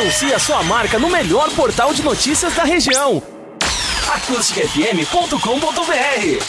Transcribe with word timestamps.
Anuncie 0.00 0.32
a 0.32 0.38
sua 0.38 0.62
marca 0.62 0.98
no 0.98 1.10
melhor 1.10 1.50
portal 1.50 1.92
de 1.92 2.02
notícias 2.02 2.54
da 2.54 2.64
região. 2.64 3.22
acústicafm.com.br 4.14 6.42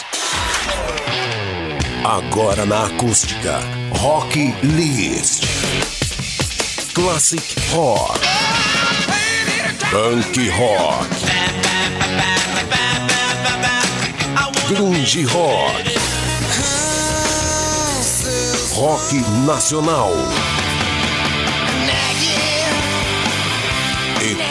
Agora 2.02 2.64
na 2.64 2.86
acústica, 2.86 3.60
Rock 3.98 4.54
List. 4.62 5.44
Classic 6.94 7.42
Rock. 7.72 8.20
Punk 9.90 10.48
Rock. 10.48 11.10
Grunge 14.68 15.24
Rock. 15.24 15.94
Rock 18.72 19.16
Nacional. 19.44 20.14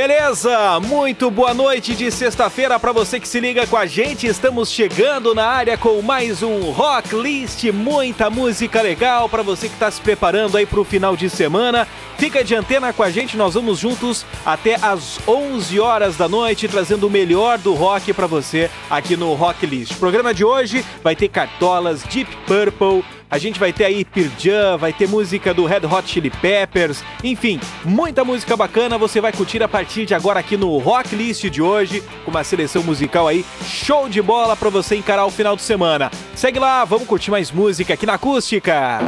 Beleza? 0.00 0.80
Muito 0.80 1.30
boa 1.30 1.52
noite 1.52 1.94
de 1.94 2.10
sexta-feira 2.10 2.80
para 2.80 2.90
você 2.90 3.20
que 3.20 3.28
se 3.28 3.38
liga 3.38 3.66
com 3.66 3.76
a 3.76 3.84
gente. 3.84 4.26
Estamos 4.26 4.70
chegando 4.70 5.34
na 5.34 5.44
área 5.44 5.76
com 5.76 6.00
mais 6.00 6.42
um 6.42 6.70
Rock 6.70 7.14
List, 7.14 7.64
muita 7.64 8.30
música 8.30 8.80
legal 8.80 9.28
para 9.28 9.42
você 9.42 9.68
que 9.68 9.74
está 9.74 9.90
se 9.90 10.00
preparando 10.00 10.56
aí 10.56 10.64
para 10.64 10.80
o 10.80 10.86
final 10.86 11.14
de 11.14 11.28
semana. 11.28 11.86
Fica 12.16 12.42
de 12.42 12.54
antena 12.54 12.94
com 12.94 13.02
a 13.02 13.10
gente, 13.10 13.36
nós 13.36 13.52
vamos 13.52 13.78
juntos 13.78 14.24
até 14.42 14.76
às 14.76 15.20
11 15.28 15.78
horas 15.78 16.16
da 16.16 16.26
noite 16.26 16.66
trazendo 16.66 17.06
o 17.06 17.10
melhor 17.10 17.58
do 17.58 17.74
rock 17.74 18.14
para 18.14 18.26
você 18.26 18.70
aqui 18.88 19.18
no 19.18 19.34
Rock 19.34 19.66
List. 19.66 19.92
O 19.92 19.96
programa 19.98 20.32
de 20.32 20.46
hoje 20.46 20.82
vai 21.04 21.14
ter 21.14 21.28
cartolas 21.28 22.02
Deep 22.04 22.34
Purple, 22.46 23.04
a 23.30 23.38
gente 23.38 23.60
vai 23.60 23.72
ter 23.72 23.84
aí 23.84 24.04
Pearl 24.04 24.28
Jam, 24.38 24.76
vai 24.76 24.92
ter 24.92 25.08
música 25.08 25.54
do 25.54 25.64
Red 25.64 25.86
Hot 25.86 26.08
Chili 26.08 26.30
Peppers, 26.30 27.04
enfim, 27.22 27.60
muita 27.84 28.24
música 28.24 28.56
bacana 28.56 28.98
você 28.98 29.20
vai 29.20 29.32
curtir 29.32 29.62
a 29.62 29.68
partir 29.68 30.04
de 30.04 30.14
agora 30.14 30.40
aqui 30.40 30.56
no 30.56 30.76
Rock 30.78 31.14
List 31.14 31.44
de 31.44 31.62
hoje, 31.62 32.02
com 32.24 32.30
uma 32.30 32.42
seleção 32.42 32.82
musical 32.82 33.28
aí 33.28 33.44
show 33.64 34.08
de 34.08 34.20
bola 34.20 34.56
para 34.56 34.68
você 34.68 34.96
encarar 34.96 35.24
o 35.26 35.30
final 35.30 35.54
de 35.54 35.62
semana. 35.62 36.10
Segue 36.34 36.58
lá, 36.58 36.84
vamos 36.84 37.06
curtir 37.06 37.30
mais 37.30 37.52
música 37.52 37.94
aqui 37.94 38.04
na 38.04 38.14
Acústica. 38.14 38.98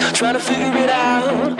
To 0.00 0.12
trying 0.12 0.34
to 0.34 0.40
figure 0.40 0.78
it 0.78 0.90
out 0.90 1.59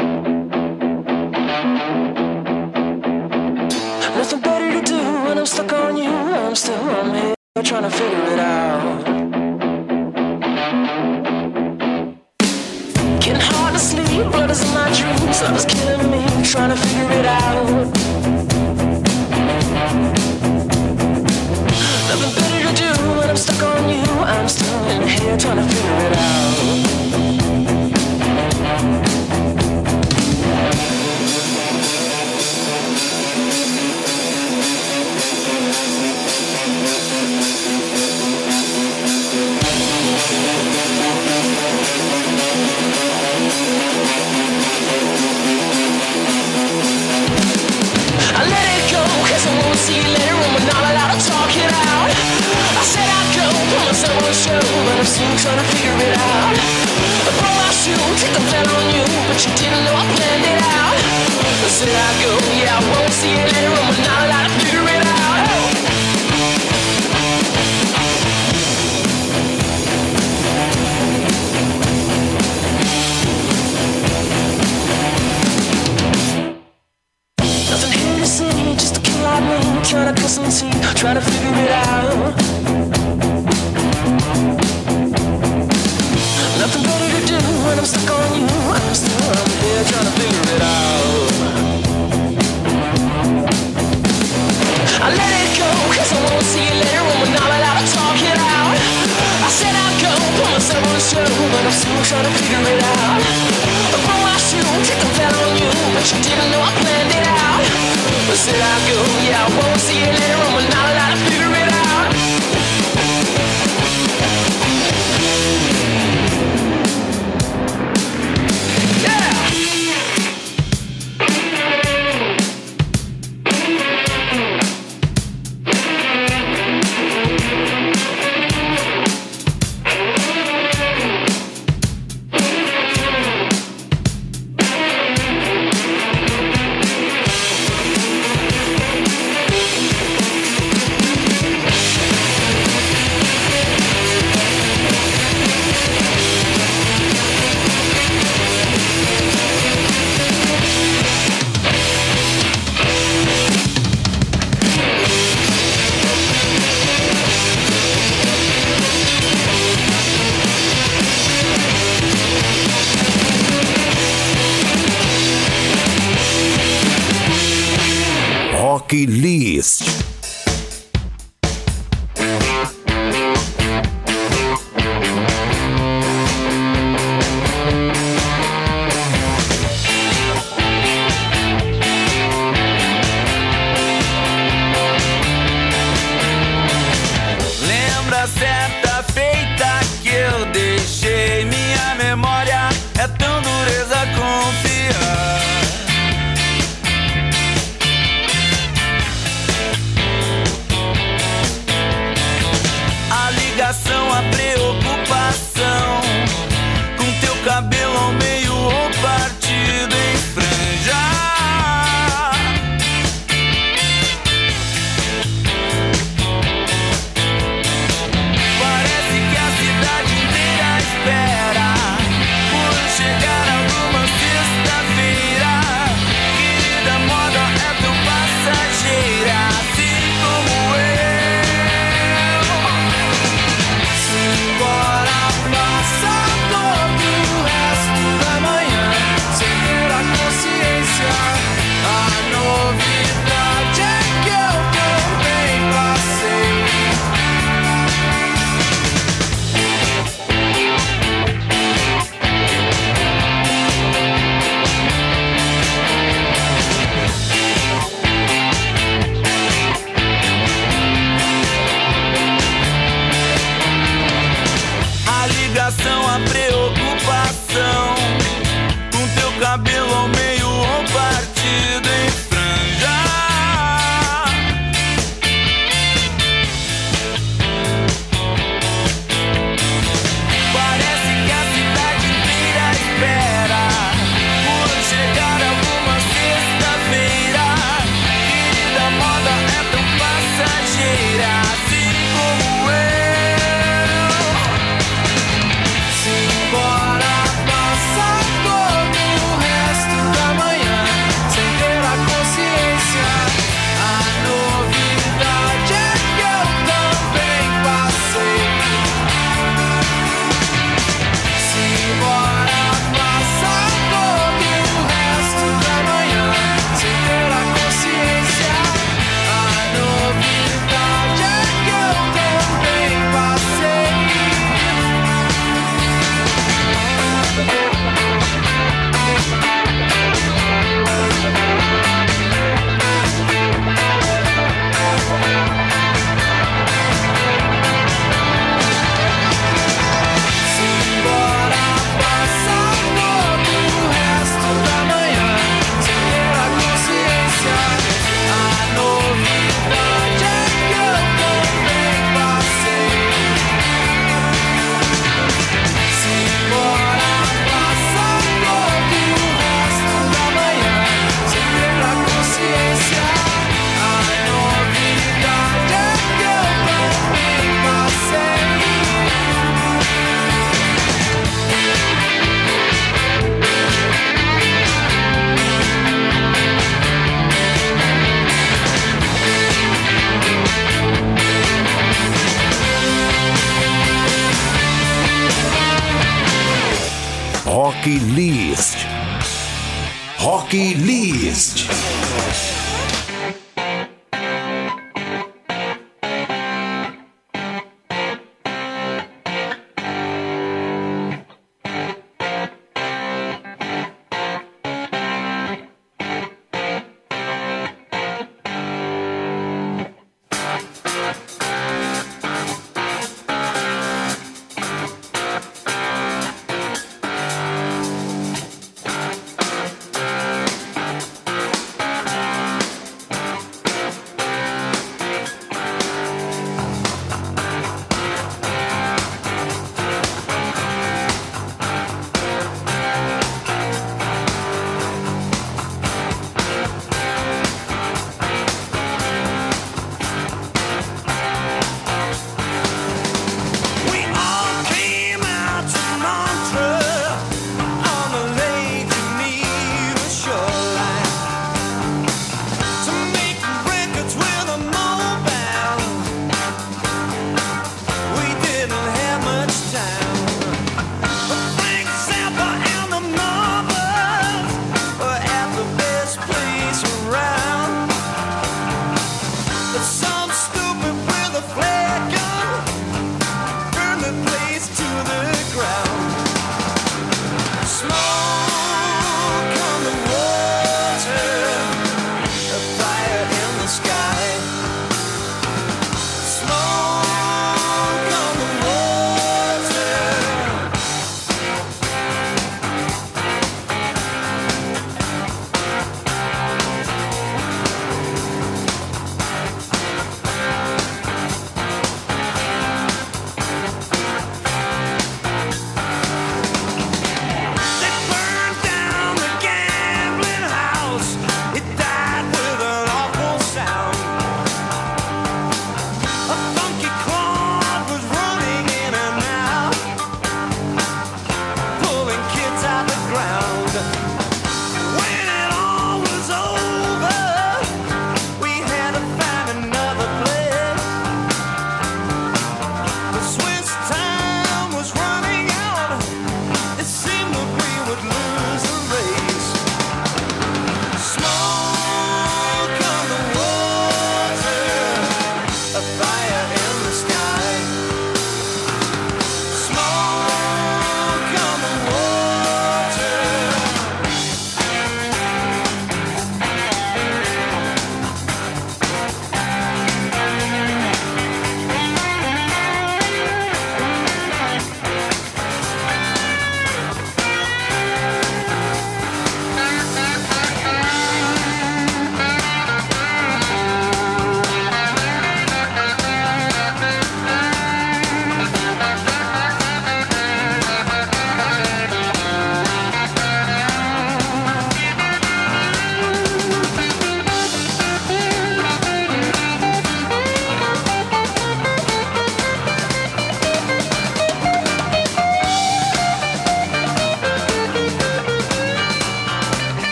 Rock 168.91 169.09
List. 169.09 170.20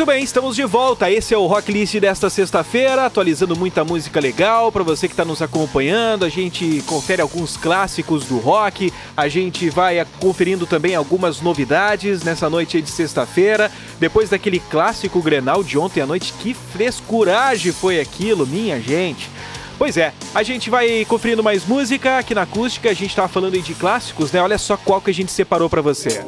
Muito 0.00 0.12
bem, 0.12 0.24
estamos 0.24 0.56
de 0.56 0.64
volta. 0.64 1.10
Esse 1.10 1.34
é 1.34 1.36
o 1.36 1.44
Rock 1.44 1.70
List 1.70 1.94
desta 1.96 2.30
sexta-feira, 2.30 3.04
atualizando 3.04 3.54
muita 3.54 3.84
música 3.84 4.18
legal 4.18 4.72
para 4.72 4.82
você 4.82 5.06
que 5.06 5.12
está 5.12 5.26
nos 5.26 5.42
acompanhando. 5.42 6.24
A 6.24 6.28
gente 6.30 6.82
confere 6.86 7.20
alguns 7.20 7.58
clássicos 7.58 8.24
do 8.24 8.38
rock, 8.38 8.90
a 9.14 9.28
gente 9.28 9.68
vai 9.68 10.02
conferindo 10.18 10.66
também 10.66 10.94
algumas 10.94 11.42
novidades 11.42 12.22
nessa 12.22 12.48
noite 12.48 12.80
de 12.80 12.88
sexta-feira. 12.88 13.70
Depois 13.98 14.30
daquele 14.30 14.58
clássico 14.58 15.20
Grenal 15.20 15.62
de 15.62 15.76
ontem 15.76 16.00
à 16.00 16.06
noite, 16.06 16.32
que 16.32 16.54
frescuragem 16.54 17.70
foi 17.70 18.00
aquilo, 18.00 18.46
minha 18.46 18.80
gente. 18.80 19.28
Pois 19.76 19.98
é, 19.98 20.14
a 20.34 20.42
gente 20.42 20.70
vai 20.70 21.04
conferindo 21.04 21.42
mais 21.42 21.66
música 21.66 22.16
aqui 22.16 22.34
na 22.34 22.42
acústica. 22.42 22.88
A 22.88 22.94
gente 22.94 23.10
estava 23.10 23.28
falando 23.28 23.52
aí 23.52 23.60
de 23.60 23.74
clássicos, 23.74 24.32
né? 24.32 24.40
Olha 24.40 24.56
só 24.56 24.78
qual 24.78 24.98
que 25.02 25.10
a 25.10 25.14
gente 25.14 25.30
separou 25.30 25.68
para 25.68 25.82
você. 25.82 26.24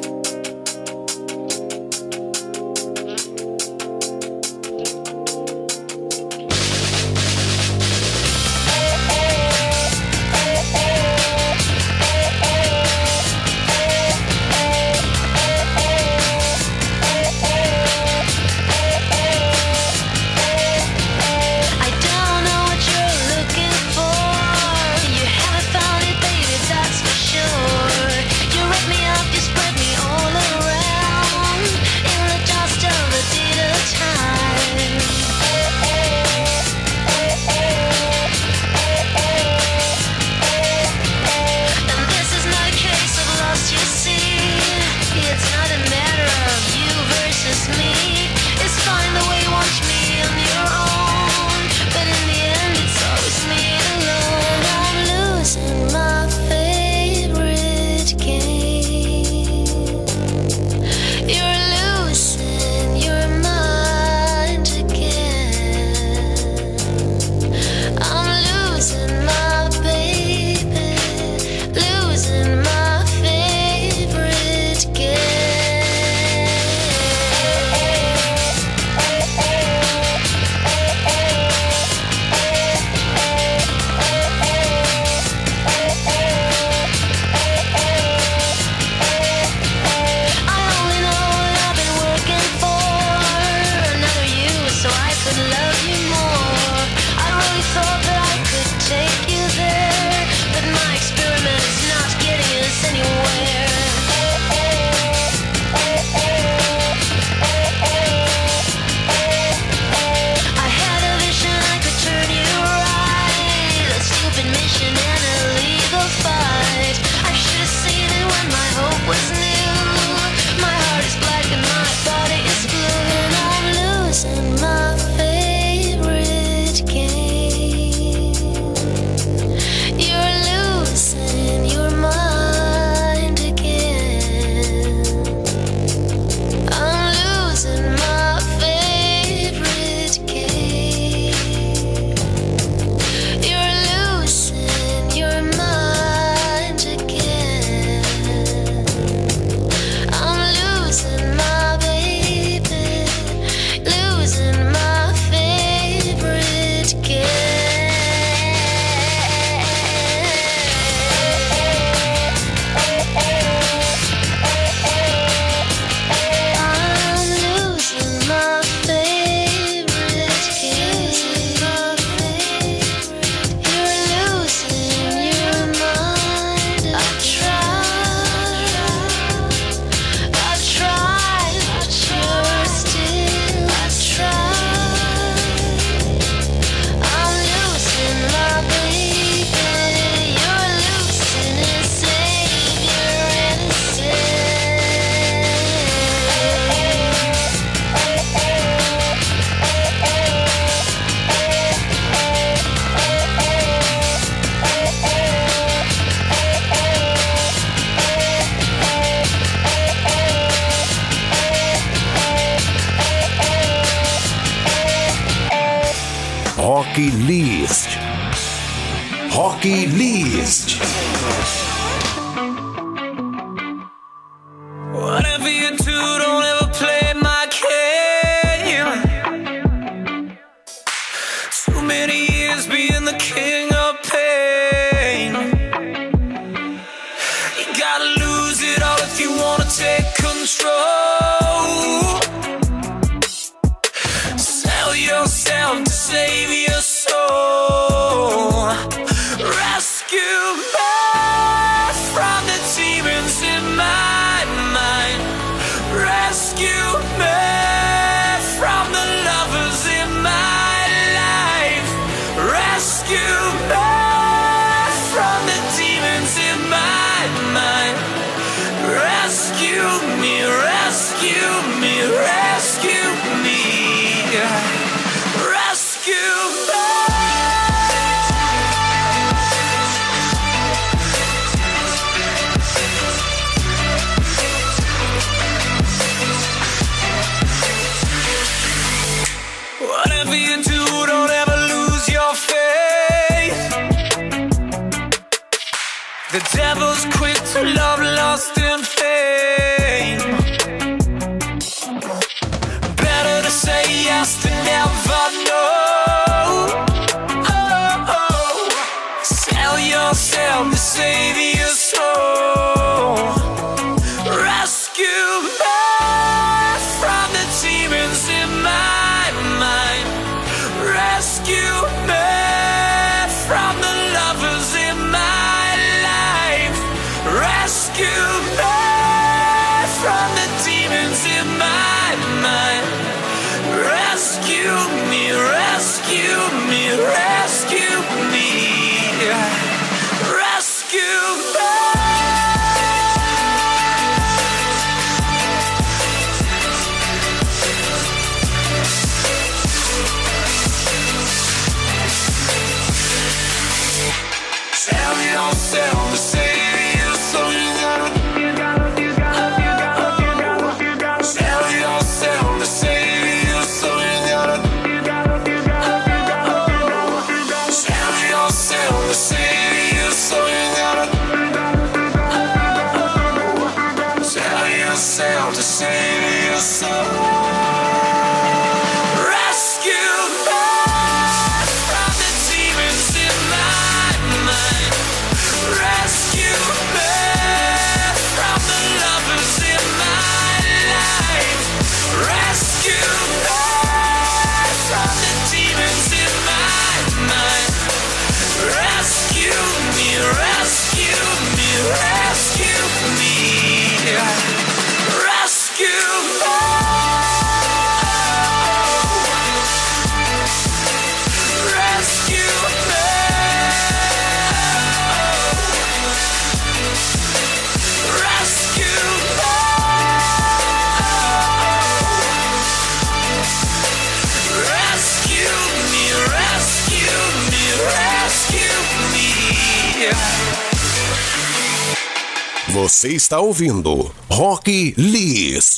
Você 432.83 433.13
está 433.13 433.39
ouvindo 433.39 434.13
Rock 434.29 434.93
Lis? 434.97 435.72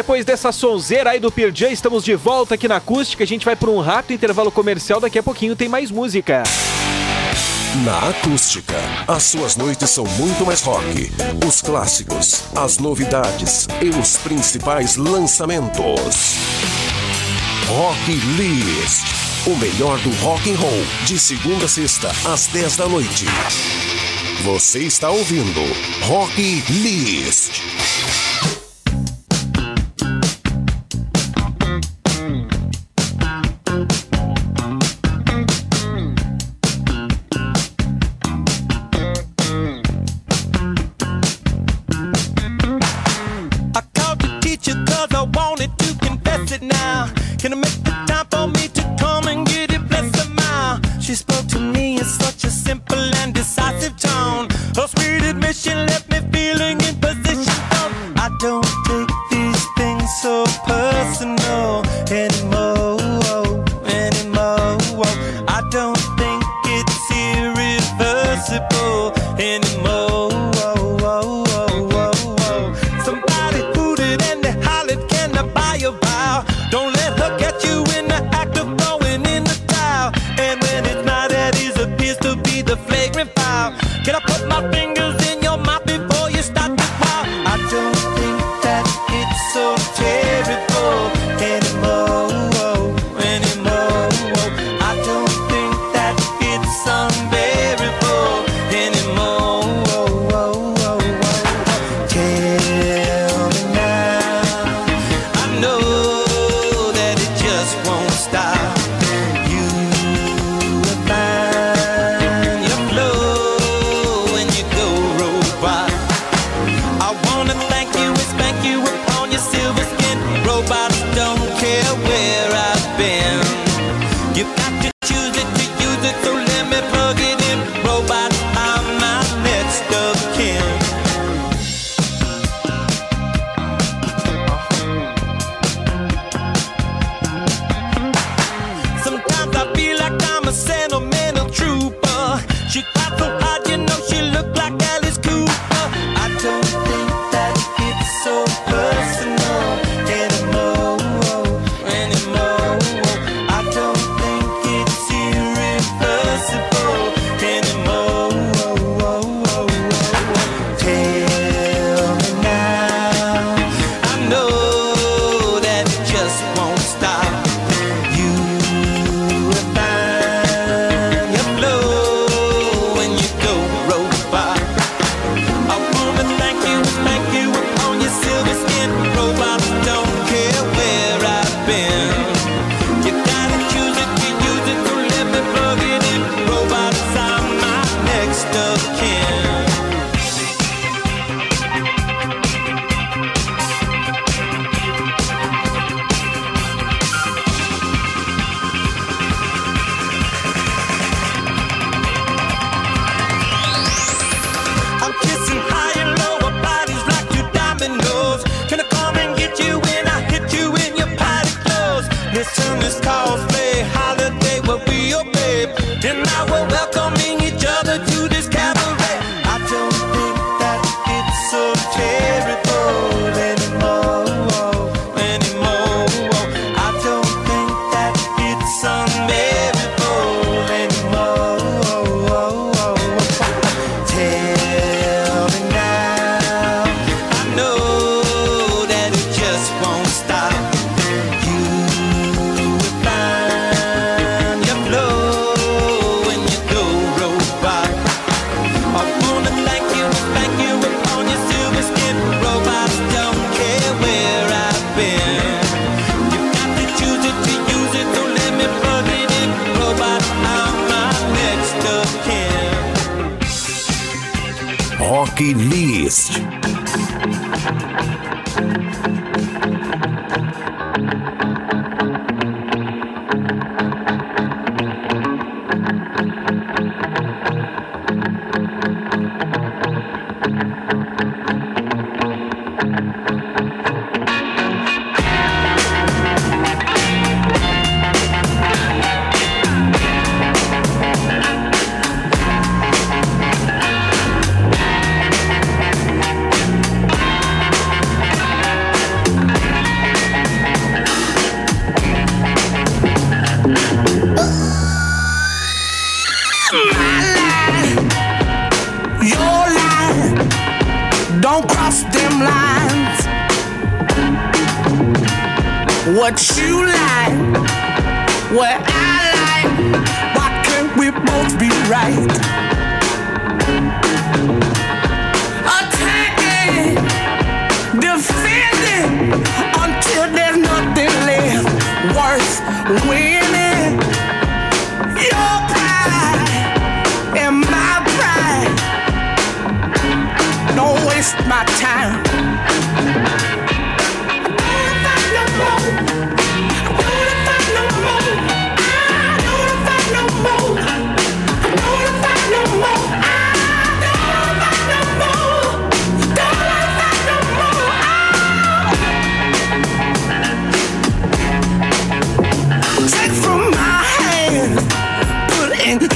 depois 0.00 0.24
dessa 0.24 0.50
sonzeira 0.50 1.10
aí 1.10 1.20
do 1.20 1.30
PJ, 1.30 1.70
estamos 1.70 2.02
de 2.02 2.14
volta 2.14 2.54
aqui 2.54 2.66
na 2.66 2.76
acústica. 2.76 3.22
A 3.22 3.26
gente 3.26 3.44
vai 3.44 3.54
para 3.54 3.68
um 3.68 3.80
rápido 3.80 4.14
intervalo 4.14 4.50
comercial. 4.50 4.98
Daqui 4.98 5.18
a 5.18 5.22
pouquinho 5.22 5.54
tem 5.54 5.68
mais 5.68 5.90
música. 5.90 6.42
Na 7.84 8.08
acústica, 8.08 8.76
as 9.06 9.24
suas 9.24 9.56
noites 9.56 9.90
são 9.90 10.06
muito 10.18 10.46
mais 10.46 10.62
rock. 10.62 11.12
Os 11.46 11.60
clássicos, 11.60 12.44
as 12.56 12.78
novidades 12.78 13.68
e 13.82 13.90
os 13.90 14.16
principais 14.16 14.96
lançamentos. 14.96 16.38
Rock 17.68 18.12
List. 18.38 19.04
O 19.46 19.54
melhor 19.56 19.98
do 19.98 20.10
rock 20.22 20.50
and 20.50 20.56
roll, 20.56 20.82
de 21.04 21.18
segunda 21.18 21.66
a 21.66 21.68
sexta, 21.68 22.10
às 22.24 22.46
10 22.46 22.76
da 22.78 22.88
noite. 22.88 23.26
Você 24.44 24.78
está 24.78 25.10
ouvindo 25.10 25.60
Rock 26.06 26.64
List. 26.70 27.60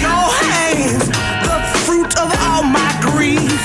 your 0.01 0.25
hands 0.47 1.09
the 1.47 1.59
fruit 1.85 2.13
of 2.19 2.29
all 2.47 2.63
my 2.63 2.91
grief. 3.01 3.65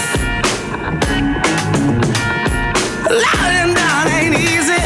Lying 3.10 3.74
down 3.74 4.08
ain't 4.08 4.36
easy, 4.36 4.84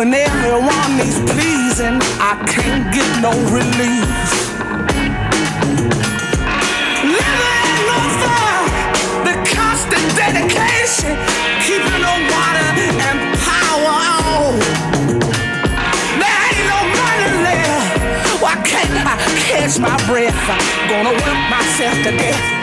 and 0.00 0.14
everyone 0.14 0.96
needs 0.96 1.20
pleasing. 1.32 1.98
I 2.20 2.34
can't 2.46 2.92
get 2.94 3.10
no 3.22 3.32
relief. 3.52 4.49
catch 19.70 19.80
my 19.80 20.06
breath. 20.06 20.34
I'm 20.48 20.88
gonna 20.88 21.12
work 21.12 21.50
myself 21.50 21.94
to 22.04 22.10
death. 22.16 22.59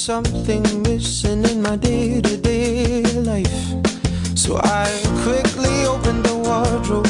Something 0.00 0.62
missing 0.82 1.44
in 1.44 1.60
my 1.60 1.76
day 1.76 2.22
to 2.22 2.36
day 2.38 3.02
life. 3.20 3.52
So 4.34 4.56
I 4.56 4.88
quickly 5.22 5.84
opened 5.84 6.24
the 6.24 6.36
wardrobe. 6.46 7.06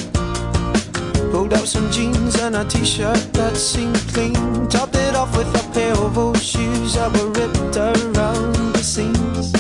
Pulled 1.31 1.55
out 1.55 1.69
some 1.69 1.89
jeans 1.93 2.35
and 2.41 2.57
a 2.57 2.65
t 2.65 2.85
shirt 2.85 3.33
that 3.35 3.57
seemed 3.57 4.01
clean. 4.13 4.67
Topped 4.69 4.97
it 4.97 5.15
off 5.15 5.37
with 5.37 5.55
a 5.55 5.65
pair 5.73 5.93
of 5.93 6.19
old 6.19 6.43
shoes 6.43 6.95
that 6.95 7.13
were 7.17 7.31
ripped 7.31 7.77
around 7.77 8.57
the 8.75 8.83
seams. 8.83 9.55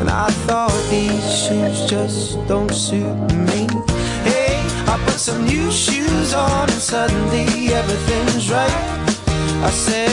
And 0.00 0.10
I 0.10 0.28
thought 0.46 0.76
these 0.90 1.24
shoes 1.42 1.88
just 1.88 2.36
don't 2.46 2.70
suit 2.70 3.16
me. 3.48 3.66
Hey, 4.28 4.60
I 4.92 5.02
put 5.06 5.18
some 5.18 5.46
new 5.46 5.72
shoes 5.72 6.34
on 6.34 6.68
and 6.68 6.82
suddenly 6.92 7.72
everything's 7.72 8.50
right. 8.50 9.14
I 9.64 9.70
said, 9.70 10.10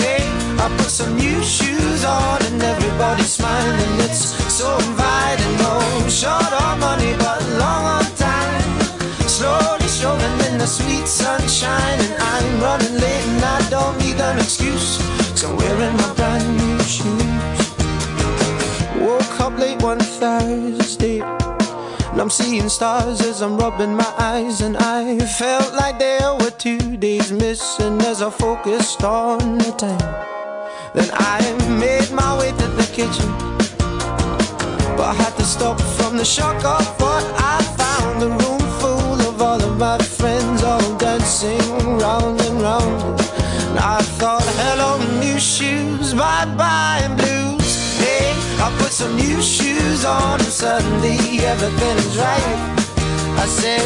hey, 0.00 0.45
I 0.58 0.68
put 0.76 0.90
some 0.90 1.16
new 1.16 1.42
shoes 1.42 2.04
on 2.04 2.42
and 2.46 2.62
everybody's 2.62 3.32
smiling. 3.32 4.00
It's 4.00 4.34
so 4.52 4.76
inviting. 4.76 5.56
No 5.58 6.08
short 6.08 6.52
on 6.62 6.80
money, 6.80 7.14
but 7.18 7.42
long 7.58 7.84
on 7.96 8.04
time. 8.16 8.80
Slowly 9.28 9.88
strolling 9.88 10.38
in 10.48 10.58
the 10.58 10.66
sweet 10.66 11.06
sunshine, 11.06 12.00
and 12.00 12.14
I'm 12.22 12.60
running 12.60 12.94
late 12.94 13.26
and 13.26 13.44
I 13.44 13.70
don't 13.70 13.98
need 13.98 14.20
an 14.20 14.38
excuse. 14.38 14.98
So 15.38 15.54
wearing 15.54 15.96
my 15.96 16.12
brand 16.14 16.56
new 16.56 16.78
shoes. 16.82 17.58
Woke 18.98 19.40
up 19.40 19.58
late 19.58 19.82
one 19.82 20.00
Thursday. 20.00 21.20
And 21.20 22.20
I'm 22.20 22.30
seeing 22.30 22.70
stars 22.70 23.20
as 23.20 23.42
I'm 23.42 23.58
rubbing 23.58 23.94
my 23.94 24.12
eyes, 24.16 24.62
and 24.62 24.76
I 24.78 25.18
felt 25.18 25.74
like 25.74 25.98
there 25.98 26.34
were 26.34 26.50
two 26.50 26.96
days 26.96 27.30
missing 27.30 28.00
as 28.00 28.22
I 28.22 28.30
focused 28.30 29.04
on 29.04 29.58
the 29.58 29.72
time. 29.72 30.45
Then 30.96 31.10
I 31.12 31.40
made 31.78 32.10
my 32.10 32.38
way 32.38 32.52
to 32.52 32.68
the 32.68 32.86
kitchen, 32.98 33.28
but 34.96 35.06
I 35.12 35.14
had 35.22 35.34
to 35.36 35.44
stop 35.44 35.78
from 35.78 36.16
the 36.16 36.24
shock 36.24 36.64
of 36.64 36.86
what 36.98 37.22
I 37.36 37.56
found. 37.76 38.22
A 38.22 38.28
room 38.28 38.64
full 38.80 39.20
of 39.28 39.42
all 39.42 39.60
of 39.62 39.76
my 39.78 39.98
friends, 39.98 40.62
all 40.62 40.96
dancing 40.96 41.98
round 41.98 42.40
and 42.40 42.62
round. 42.62 43.20
And 43.68 43.78
I 43.78 44.00
thought, 44.18 44.48
hello, 44.62 44.96
new 45.20 45.38
shoes, 45.38 46.14
bye 46.14 46.46
bye, 46.56 47.06
blues. 47.18 47.98
Hey, 47.98 48.32
I 48.64 48.74
put 48.78 48.90
some 48.90 49.16
new 49.16 49.42
shoes 49.42 50.06
on, 50.06 50.40
and 50.40 50.48
suddenly 50.48 51.18
everything 51.44 51.96
is 51.98 52.16
right. 52.16 52.58
I 53.36 53.44
said, 53.44 53.82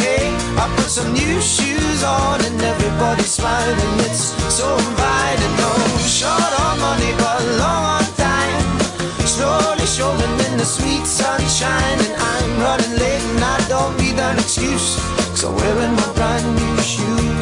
hey, 0.00 0.32
I 0.58 0.74
put 0.76 0.88
some 0.88 1.12
new 1.12 1.40
shoes 1.40 2.02
on 2.02 2.40
and 2.44 2.60
everybody's 2.62 3.30
smiling. 3.30 3.76
It's 4.08 4.32
so 4.52 4.72
inviting. 4.74 5.54
No 5.60 5.70
short 6.00 6.52
on 6.64 6.80
money, 6.80 7.12
but 7.18 7.44
long 7.60 7.84
on 7.96 8.04
time. 8.16 8.80
Slowly 9.26 9.84
strolling 9.84 10.36
in 10.48 10.56
the 10.56 10.64
sweet 10.64 11.04
sunshine, 11.06 11.98
and 12.06 12.14
I'm 12.16 12.60
running 12.60 12.92
late 12.98 13.22
and 13.32 13.44
I 13.44 13.58
don't 13.68 13.96
need 13.98 14.18
an 14.18 14.38
excuse. 14.38 14.96
Cause 15.30 15.44
I'm 15.44 15.54
wearing 15.56 15.94
my 15.94 16.12
brand 16.14 16.46
new 16.56 16.76
shoes. 16.80 17.36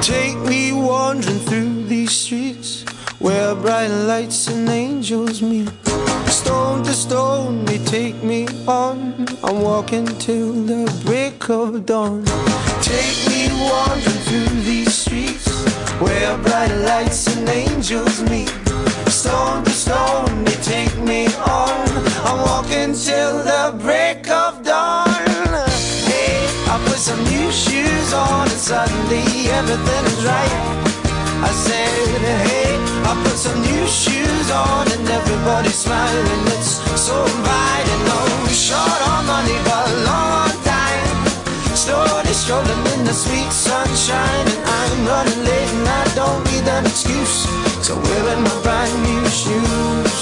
Take 0.00 0.38
me 0.48 0.72
wandering 0.72 1.38
through 1.40 1.84
these 1.84 2.12
streets 2.12 2.84
where 3.18 3.54
bright 3.54 3.88
lights 3.88 4.48
and 4.48 4.68
angels 5.14 5.42
meet. 5.42 5.70
Stone 6.26 6.82
to 6.82 6.92
stone, 6.92 7.64
they 7.64 7.78
take 7.78 8.20
me 8.24 8.48
on. 8.66 9.26
I'm 9.44 9.60
walking 9.60 10.06
till 10.18 10.52
the 10.52 10.84
break 11.04 11.48
of 11.48 11.86
dawn. 11.86 12.24
Take 12.82 13.18
me 13.28 13.48
wandering 13.62 14.20
through 14.26 14.60
these 14.62 14.92
streets 14.92 15.46
where 16.00 16.36
bright 16.38 16.74
lights 16.90 17.28
and 17.28 17.48
angels 17.48 18.22
meet. 18.28 18.50
Stone 19.06 19.64
to 19.64 19.70
stone, 19.70 20.44
they 20.44 20.58
take 20.74 20.96
me 20.98 21.26
on. 21.60 21.86
I'm 22.26 22.40
walking 22.50 22.92
till 22.92 23.38
the 23.50 23.78
break 23.80 24.28
of 24.28 24.64
dawn. 24.64 25.06
Hey, 26.10 26.34
I 26.72 26.82
put 26.88 26.98
some 26.98 27.22
new 27.24 27.52
shoes 27.52 28.12
on 28.12 28.48
and 28.48 28.60
suddenly 28.70 29.24
everything 29.60 30.04
is 30.12 30.24
right. 30.24 30.54
I 31.46 31.50
said, 31.66 32.20
hey, 32.48 32.93
I 33.14 33.22
put 33.22 33.38
some 33.38 33.60
new 33.62 33.86
shoes 33.86 34.50
on 34.50 34.90
and 34.90 35.06
everybody's 35.06 35.78
smiling. 35.86 36.42
It's 36.58 36.82
so 36.98 37.14
inviting. 37.22 38.02
No 38.10 38.18
oh, 38.18 38.48
short 38.50 39.00
on 39.14 39.22
money, 39.26 39.54
but 39.62 39.86
long 40.02 40.30
on 40.42 40.54
time. 40.66 41.18
Slowly 41.78 42.34
strolling 42.34 42.82
in 42.94 43.04
the 43.06 43.14
sweet 43.14 43.52
sunshine, 43.52 44.46
and 44.50 44.62
I'm 44.66 45.06
running 45.06 45.42
late 45.46 45.70
and 45.78 45.86
I 45.86 46.04
don't 46.18 46.42
need 46.50 46.66
an 46.66 46.86
excuse. 46.86 47.46
So 47.86 47.94
wearing 47.94 48.42
my 48.42 48.56
brand 48.66 48.94
new 49.06 49.24
shoes. 49.30 50.18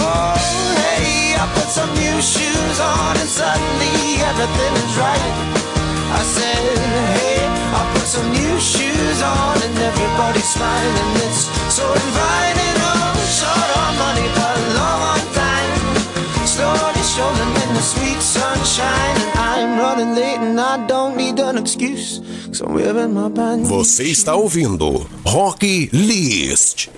Oh, 0.00 0.32
hey, 0.80 1.36
I 1.36 1.44
put 1.52 1.68
some 1.68 1.92
new 1.92 2.16
shoes 2.24 2.78
on 2.80 3.20
and 3.20 3.28
suddenly 3.28 4.24
everything 4.24 4.72
is 4.80 4.96
right. 4.96 5.83
I 6.14 6.22
said, 6.22 6.78
hey, 7.18 7.42
I 7.74 7.80
put 7.94 8.06
some 8.06 8.28
new 8.30 8.54
shoes 8.60 9.18
on 9.22 9.56
and 9.66 9.76
everybody's 9.78 10.48
smiling. 10.48 11.10
It's 11.26 11.50
so 11.74 11.84
inviting. 11.92 12.76
Oh, 12.86 13.14
short 13.38 13.70
on 13.82 13.92
money, 14.04 14.26
but 14.38 14.58
long 14.78 15.00
on 15.12 15.22
time. 15.34 15.72
Slowly 16.46 17.02
strolling 17.02 17.54
in 17.64 17.70
the 17.74 17.82
sweet 17.82 18.20
sunshine, 18.22 19.16
and 19.22 19.38
I'm 19.38 19.78
running 19.78 20.14
late 20.14 20.38
and 20.38 20.60
I 20.60 20.86
don't 20.86 21.16
need 21.16 21.38
an 21.40 21.58
excuse. 21.58 22.20
Cause 22.46 22.60
I'm 22.60 22.74
wearing 22.74 23.12
my 23.12 23.28
new 23.28 23.64
Você 23.64 24.04
está 24.04 24.36
ouvindo 24.36 25.04
Rock 25.26 25.90
List. 25.92 26.90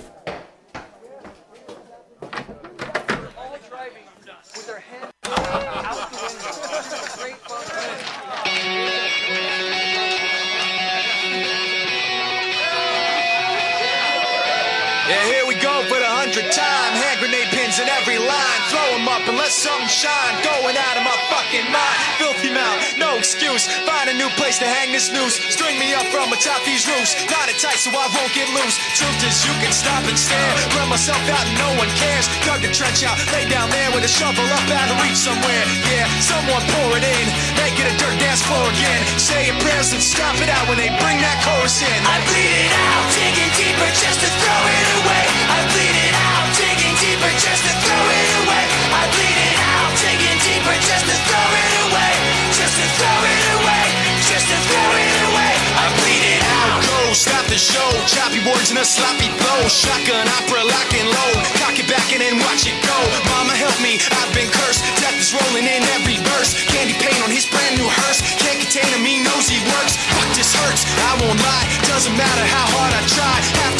Let 19.46 19.54
something 19.54 19.86
shine. 19.86 20.34
Going 20.42 20.74
out 20.74 20.98
of 20.98 21.06
my 21.06 21.14
fucking 21.30 21.70
mind. 21.70 21.98
Filthy 22.18 22.50
mouth, 22.50 22.82
no 22.98 23.14
excuse. 23.14 23.70
Find 23.86 24.10
a 24.10 24.14
new 24.18 24.26
place 24.34 24.58
to 24.58 24.66
hang 24.66 24.90
this 24.90 25.14
noose. 25.14 25.38
String 25.38 25.78
me 25.78 25.94
up 25.94 26.02
from 26.10 26.34
atop 26.34 26.58
these 26.66 26.82
roofs. 26.90 27.14
Knot 27.30 27.46
it 27.46 27.54
tight 27.62 27.78
so 27.78 27.94
I 27.94 28.10
won't 28.10 28.34
get 28.34 28.50
loose. 28.50 28.74
Truth 28.98 29.22
is, 29.22 29.46
you 29.46 29.54
can 29.62 29.70
stop 29.70 30.02
and 30.02 30.18
stare. 30.18 30.50
Run 30.74 30.90
myself 30.90 31.22
out 31.30 31.46
and 31.46 31.54
no 31.62 31.70
one 31.78 31.86
cares. 31.94 32.26
Dug 32.42 32.66
a 32.66 32.70
trench 32.74 33.06
out, 33.06 33.14
lay 33.30 33.46
down 33.46 33.70
there 33.70 33.86
with 33.94 34.02
a 34.02 34.10
shovel 34.10 34.42
up 34.50 34.66
out 34.66 34.90
of 34.90 34.98
reach 35.06 35.14
somewhere. 35.14 35.62
Yeah, 35.94 36.10
someone 36.18 36.66
pour 36.74 36.98
it 36.98 37.06
in. 37.06 37.26
Make 37.54 37.78
it 37.78 37.86
a 37.86 37.94
dirt 38.02 38.18
dance 38.18 38.42
floor 38.42 38.66
again. 38.66 39.00
Say 39.14 39.46
your 39.46 39.58
prayers 39.62 39.94
and 39.94 40.02
stop 40.02 40.34
it 40.42 40.50
out 40.50 40.66
when 40.66 40.74
they 40.74 40.90
bring 40.98 41.22
that 41.22 41.38
chorus 41.46 41.86
in. 41.86 41.98
I 42.02 42.18
bleed 42.26 42.50
it 42.66 42.72
out, 42.74 43.06
digging 43.14 43.52
deeper 43.54 43.90
just 43.94 44.18
to 44.26 44.28
throw 44.42 44.62
it 44.74 44.86
away. 45.06 45.24
I 45.54 45.58
bleed 45.70 45.96
it 46.02 46.14
out, 46.34 46.46
digging 46.58 46.96
deeper 46.98 47.30
just 47.38 47.62
to 47.62 47.72
throw 47.86 48.02
it 48.10 48.30
away. 48.42 48.85
I 48.92 49.02
bleed 49.10 49.38
it 49.50 49.58
out, 49.74 49.92
digging 49.98 50.40
deeper 50.46 50.76
just 50.82 51.04
to 51.06 51.16
throw 51.26 51.48
it 51.64 51.74
away. 51.86 52.14
Just 52.54 52.74
to 52.78 52.86
throw 52.98 53.18
it 53.24 53.44
away. 53.58 54.05
Just 54.26 54.50
to 54.50 54.58
throw 54.68 54.90
it 54.98 55.16
away. 55.30 55.54
I 55.78 55.86
bleed 56.02 56.24
it 56.34 56.42
out. 56.58 56.82
Go, 56.82 57.14
stop 57.14 57.46
the 57.46 57.56
show. 57.56 57.88
Choppy 58.10 58.42
words 58.42 58.74
and 58.74 58.78
a 58.82 58.84
sloppy 58.84 59.30
flow. 59.38 59.70
Shotgun 59.70 60.26
opera 60.42 60.66
lock 60.66 60.90
and 60.98 61.06
load. 61.06 61.38
Cock 61.62 61.78
it 61.78 61.86
back 61.86 62.10
and 62.10 62.20
then 62.20 62.34
watch 62.42 62.66
it 62.66 62.74
go. 62.82 62.98
Mama 63.30 63.54
help 63.54 63.78
me, 63.78 64.02
I've 64.18 64.32
been 64.34 64.50
cursed. 64.50 64.82
Death 64.98 65.16
is 65.16 65.30
rolling 65.30 65.70
in 65.70 65.80
every 65.94 66.18
verse. 66.34 66.58
Candy 66.68 66.98
paint 66.98 67.16
on 67.22 67.30
his 67.30 67.46
brand 67.46 67.78
new 67.78 67.86
hearse. 67.86 68.20
Can't 68.42 68.58
contain 68.58 68.90
him, 68.92 69.06
he 69.06 69.22
knows 69.22 69.46
he 69.46 69.62
works. 69.78 69.94
Fuck 69.94 70.30
this 70.34 70.50
hurts, 70.52 70.82
I 71.06 71.16
won't 71.22 71.38
lie. 71.38 71.66
Doesn't 71.86 72.16
matter 72.18 72.44
how 72.50 72.66
hard 72.76 72.92
I 72.92 73.02
try. 73.06 73.36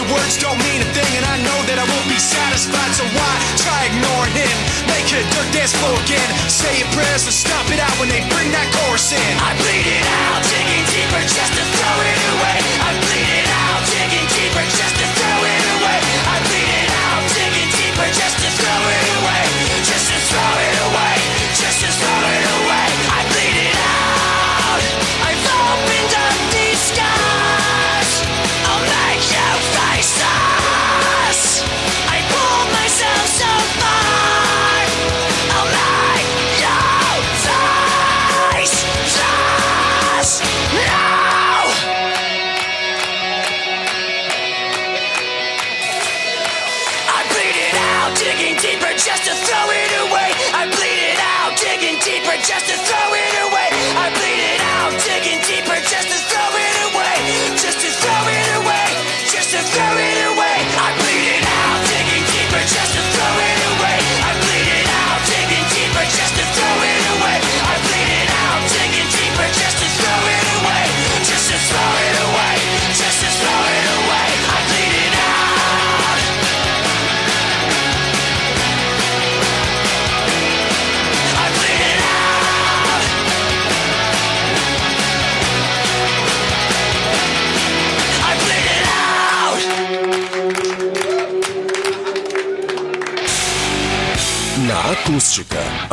Words 0.06 0.38
don't 0.38 0.54
mean 0.62 0.78
a 0.78 0.88
thing, 0.94 1.12
and 1.18 1.26
I 1.26 1.34
know 1.42 1.58
that 1.66 1.82
I 1.82 1.84
won't 1.90 2.06
be 2.06 2.14
satisfied. 2.14 2.94
So 2.94 3.02
why 3.10 3.32
try 3.58 3.90
ignoring 3.90 4.38
him? 4.38 4.56
Make 4.86 5.10
a 5.10 5.18
dirt 5.34 5.50
dance 5.50 5.74
floor 5.74 5.98
again. 6.06 6.30
Say 6.46 6.78
your 6.78 6.86
prayers 6.94 7.26
and 7.26 7.34
stop 7.34 7.66
it 7.74 7.82
out 7.82 7.90
when 7.98 8.06
they 8.06 8.22
bring 8.30 8.54
that 8.54 8.70
chorus 8.70 9.10
in. 9.10 9.32
I 9.42 9.50
bleed 9.58 9.82
it 9.82 10.06
out, 10.30 10.35
digging 10.42 10.84
deeper 10.92 11.22
just 11.22 11.52
to 11.56 11.64
throw 11.64 11.96
it 12.04 12.20
away. 12.32 12.58
I 12.84 12.90
bleed 13.00 13.30
it 13.40 13.48
out, 13.48 13.80
digging 13.88 14.28
deeper 14.36 14.64
just 14.76 14.95